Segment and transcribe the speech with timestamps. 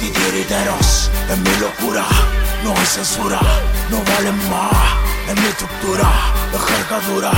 [0.00, 2.04] Titiriteros, en mi locura,
[2.64, 3.38] no hay censura,
[3.90, 4.72] no valen más.
[5.28, 6.08] En mi estructura,
[6.52, 7.32] de jerga dura,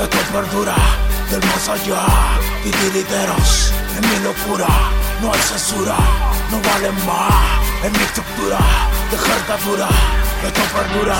[0.00, 0.74] esto perdura
[1.30, 2.02] del más allá.
[2.62, 4.68] Titiriteros, en mi locura,
[5.20, 5.96] no hay censura,
[6.50, 7.84] no valen más.
[7.84, 8.58] En mi estructura,
[9.10, 9.88] de jerga dura
[10.44, 11.16] esto perdura,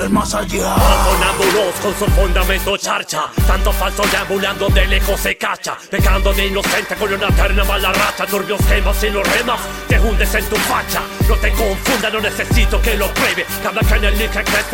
[0.00, 0.74] el más allá.
[1.04, 3.30] Sonámbulos con su fundamento charcha.
[3.46, 5.76] Tanto falso deambulando de lejos se cacha.
[5.90, 8.26] Pecando de inocente con una eterna mala racha.
[8.26, 11.02] Turbios gemas y los remas te hundes en tu facha.
[11.28, 13.44] No te confunda, no necesito que lo pruebe.
[13.62, 14.18] Cada que en el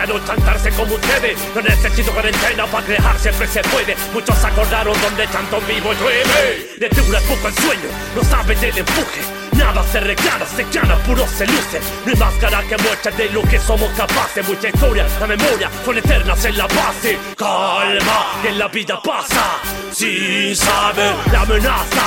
[0.09, 1.37] no chantarse como un debe.
[1.55, 3.97] No necesito cuarentena para crear, siempre se puede.
[4.13, 6.77] Muchos acordaron donde tanto vivo llueve.
[6.79, 9.38] De una poco el sueño, no sabes del empuje.
[9.59, 11.81] Nada se regala, se gana, puro se luce.
[12.07, 14.47] No hay máscara que muestre de lo que somos capaces.
[14.49, 17.19] Mucha historia, la memoria son eternas en la base.
[17.37, 19.59] Calma, que la vida pasa.
[19.91, 22.07] Sin saber la amenaza.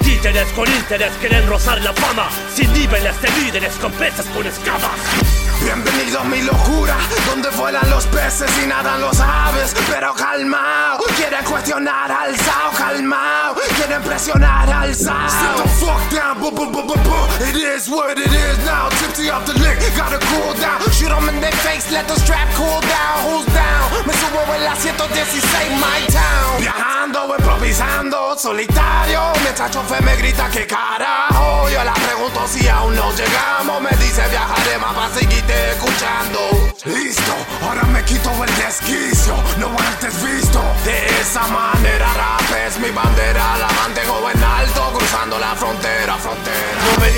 [0.00, 2.28] Títeres con interés quieren rozar la fama.
[2.54, 5.31] Sin niveles de líderes con peces con escamas.
[5.64, 6.96] Bienvenido a mi locura,
[7.26, 9.74] donde vuelan los peces y nadan los aves.
[9.88, 15.28] Pero calmao, quieren cuestionar al Sao, calmao, quieren presionar al Sao.
[15.28, 17.44] Sit the fuck down, bu bu bu bu bu.
[17.48, 18.88] It is what it is now.
[19.00, 20.80] Tipsy off the lick, gotta cool down.
[20.90, 23.16] Shoot them in their face, let the strap cool down.
[23.26, 24.06] Who's down?
[24.06, 26.91] Me subo en la 116, my town.
[27.02, 29.32] Viajando, improvisando, solitario.
[29.42, 31.68] Mientras chofe me grita que carajo.
[31.68, 33.82] Yo la pregunto si aún no llegamos.
[33.82, 36.38] Me dice viajaré más para seguirte escuchando.
[36.84, 37.32] Listo,
[37.66, 40.62] ahora me quito el desquicio, no antes visto.
[40.84, 46.82] De esa manera rap es mi bandera, la mantengo en alto, cruzando la frontera, frontera.
[46.86, 47.10] No me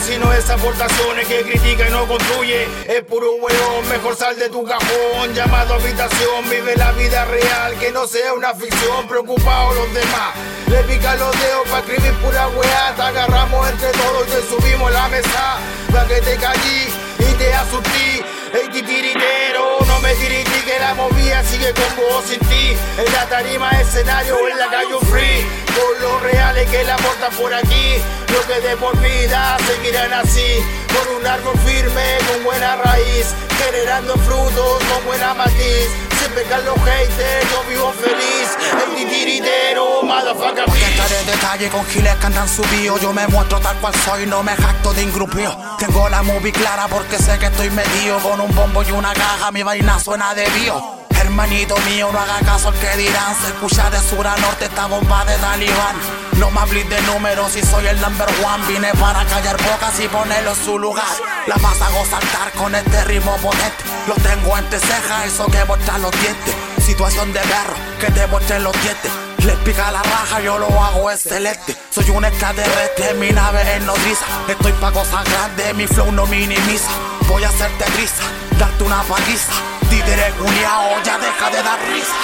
[0.00, 2.68] sino esa aportaciones que critica y no construye.
[2.88, 7.90] Es puro hueón, mejor sal de tu cajón, llamado habitación, vive la vida real, que
[7.90, 10.34] no sea una ficción, preocupado los demás.
[10.68, 14.92] Le pican los dedos para escribir pura weá, te agarramos entre todos y te subimos
[14.92, 15.58] la mesa,
[15.90, 18.24] para que te callí y te asusté.
[18.52, 22.76] El titiritero, no me que la movía sigue con vos sin ti.
[22.98, 25.67] En la tarima, escenario, en la calle free.
[25.78, 28.02] Con los reales que la portan por aquí.
[28.32, 30.58] Lo que de por vida seguirán así.
[30.88, 33.34] Con un árbol firme, con buena raíz.
[33.58, 35.88] Generando frutos con buena matiz.
[36.18, 38.48] Siempre pecan los haters, yo vivo feliz.
[38.84, 40.64] El titiritero, motherfucker.
[40.66, 43.00] Voy a estar en detalle con giles que andan subidos.
[43.00, 45.56] Yo me muestro tal cual soy, no me jacto de ingrupio.
[45.78, 48.18] Tengo la movie clara porque sé que estoy metido.
[48.18, 50.97] Con un bombo y una caja, mi vaina suena de bio.
[51.38, 53.32] Hermanito mío, no haga caso al que dirán.
[53.40, 55.94] Se escucha de sur a norte esta bomba de talibán.
[56.36, 58.66] No me hables de números si soy el number one.
[58.66, 61.06] Vine para callar bocas y ponerlo en su lugar.
[61.46, 63.84] La vas a saltar con este ritmo potente.
[64.08, 66.56] Lo tengo entre cejas, eso que botan los dientes.
[66.84, 69.12] Situación de perro, que te boten los dientes.
[69.44, 71.76] Les pica la raja, yo lo hago excelente.
[71.90, 74.26] Soy un extraterrestre, mi nave es nodriza.
[74.48, 76.90] Estoy pa' cosas grandes, mi flow no minimiza.
[77.28, 78.24] Voy a hacerte risa,
[78.58, 79.52] darte una paliza.
[79.88, 82.18] Títere culiao, ya deja de dar risa.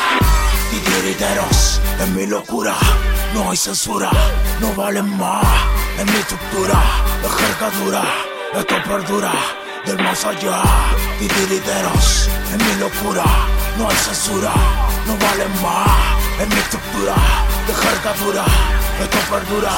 [0.71, 2.75] Titiriteros, en mi locura,
[3.33, 4.11] no hay censura,
[4.61, 5.47] no valen más.
[5.99, 6.79] En mi estructura,
[7.23, 7.69] de jerga
[8.59, 9.33] esto perdura
[9.87, 10.63] del más allá.
[11.19, 13.25] Titiriteros, en mi locura,
[13.79, 14.53] no hay censura,
[15.07, 16.41] no valen más.
[16.41, 17.15] En mi estructura,
[17.67, 18.13] de jerga
[19.03, 19.73] esto perdura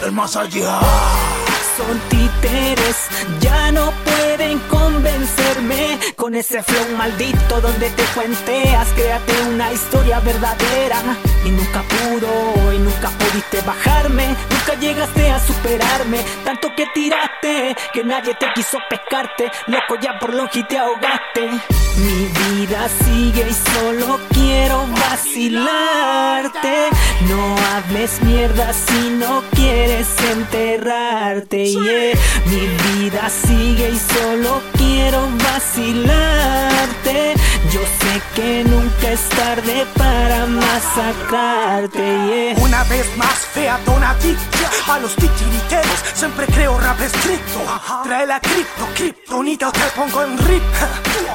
[0.00, 1.45] del más allá
[1.76, 2.96] son títeres,
[3.40, 5.98] ya no pueden convencerme.
[6.16, 11.02] Con ese flow maldito donde te cuenteas, créate una historia verdadera.
[11.44, 18.04] Y nunca pudo y nunca pudiste bajarme, nunca llegaste a superarme, tanto que tiraste que
[18.04, 21.50] nadie te quiso pescarte, loco ya por longe te ahogaste.
[21.98, 26.88] Mi vida sigue y solo quiero vacilarte,
[27.28, 31.65] no hables mierda si no quieres enterrarte.
[31.74, 32.68] Mi
[33.00, 37.34] vida sigue y solo quiero vacilarte.
[37.72, 42.54] Yo sé que nunca es tarde para masacrarte.
[42.58, 46.04] Una vez más, fea donadicta a los titiriteros.
[46.14, 47.58] Siempre creo rap estricto.
[48.04, 50.62] Trae la cripto, criptonita, te pongo en rip.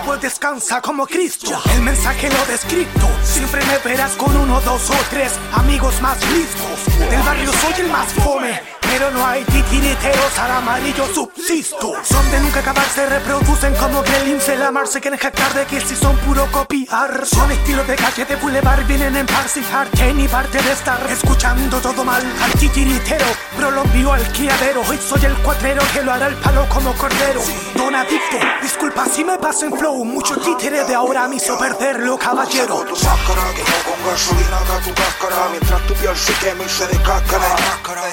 [0.05, 1.61] Pues descansa como Cristo.
[1.75, 3.09] El mensaje lo descrito.
[3.21, 6.85] Siempre me verás con uno, dos o tres amigos más listos.
[7.09, 8.80] Del barrio soy el más fome.
[8.91, 14.49] Pero no hay titiriteros al amarillo subsisto Son de nunca acabar, se reproducen como Gremlins
[14.49, 17.25] El amar se quieren jactar de que si son puro copiar.
[17.25, 20.99] Son estilos de calle de boulevard, vienen en par sin arte ni parte de estar.
[21.09, 23.25] Escuchando todo mal Al titiritero,
[23.57, 24.81] bro lo envío al criadero.
[24.89, 27.41] Hoy soy el cuatrero que lo hará el palo como cordero.
[27.75, 30.03] Don adicto, disculpa si me paso en flow.
[30.03, 32.83] Mucho títere de ahora me hizo perderlo, caballero.
[32.83, 35.47] Tu máscara, que no con gasolina, tu cáscara.
[35.49, 37.55] Mientras tu piel se quema y se descáscara.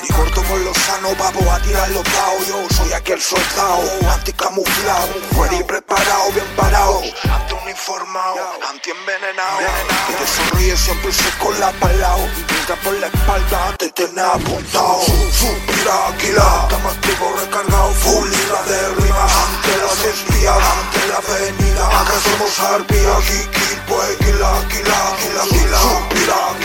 [0.08, 0.42] Y corto
[0.74, 2.46] sano, papo, a tirar los dados.
[2.46, 3.82] Yo soy aquel soldado,
[4.12, 7.02] anticamuflado Ready, preparado, bien parado.
[7.30, 8.36] Ante un informado,
[8.70, 9.58] anti-envenenado
[10.06, 15.02] Que te sonríe siempre se con la palao Mientras por la espalda te tiene apuntado.
[15.02, 21.86] Suspira, aquila, estamos activo, recargado Full libra de rimas ante las espías Ante la avenida,
[21.86, 26.57] acá somos arpías Kiki, pues, kila, kila, kila, kila Suspira,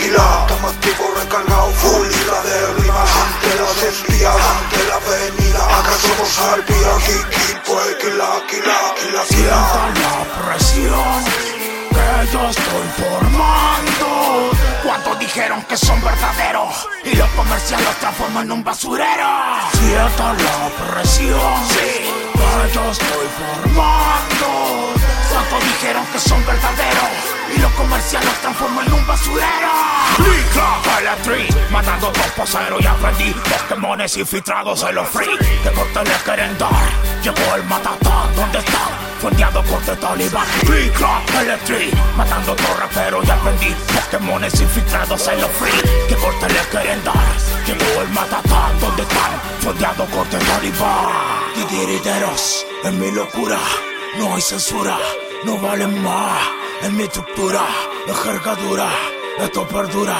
[7.66, 11.24] pues, Sientan la presión
[11.90, 14.50] que yo estoy formando.
[14.82, 19.28] Cuántos dijeron que son verdaderos y los comerciales los transforman en un basurero.
[19.72, 24.94] Sientan la presión que yo estoy formando.
[25.30, 27.10] Cuántos dijeron que son verdaderos
[27.54, 28.63] y los comerciales los transforman
[32.04, 36.70] matando dos poseros y aprendí Pokémones infiltrados en los free Que corte le quieren dar
[37.22, 38.90] Llegó el matatán, ¿dónde están?
[39.20, 46.08] Fondeado corte talibán Liga, Electric, matando dos raperos y aprendí Pokémones infiltrados en los free
[46.08, 47.36] Que corte le quieren dar
[47.66, 49.40] Llegó el matatán, ¿dónde están?
[49.60, 51.12] Fondeado corte talibán
[51.54, 53.58] Titiriteros, en mi locura
[54.18, 54.98] No hay censura,
[55.44, 56.38] no valen más
[56.82, 57.62] En mi estructura,
[58.06, 58.88] la jerga dura
[59.36, 60.16] esto perdura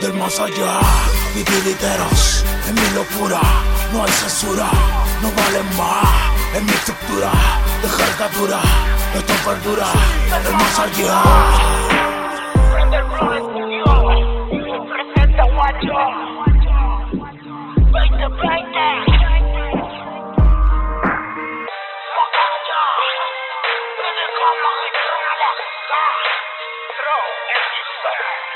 [0.00, 0.80] del más allá.
[1.34, 3.40] Titiriteros, en mi locura,
[3.92, 4.70] no hay censura,
[5.20, 6.06] no valen más.
[6.54, 7.32] En mi estructura
[7.82, 8.60] de cargadura,
[9.12, 9.88] esto perdura
[10.44, 11.22] del más allá.
[12.78, 12.88] El
[14.86, 15.98] presenta guacho.
[17.90, 18.78] 2020.
[22.14, 22.82] Mocacha.
[23.98, 25.50] Prende como guitarra.
[26.96, 27.18] Pro
[27.58, 28.22] expert.
[28.34, 28.53] Jay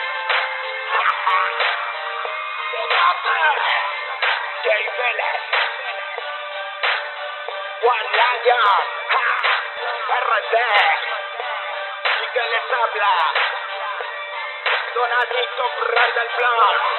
[8.18, 8.84] Lion.
[10.28, 10.56] RD.
[12.20, 13.14] ¿Y que les habla?
[14.94, 16.98] Donaldito Corral del Plan.